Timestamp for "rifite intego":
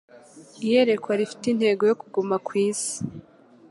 1.19-1.81